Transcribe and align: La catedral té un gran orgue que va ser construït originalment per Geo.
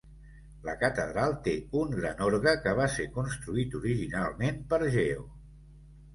La 0.69 0.73
catedral 0.83 1.35
té 1.47 1.53
un 1.81 1.93
gran 1.97 2.23
orgue 2.29 2.55
que 2.65 2.73
va 2.81 2.89
ser 2.95 3.07
construït 3.19 3.79
originalment 3.83 4.61
per 4.75 4.83
Geo. 4.99 5.31